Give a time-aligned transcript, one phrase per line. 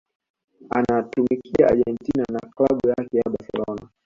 [0.69, 3.89] anatumikia Argentina na Klabu yake ya Barcelona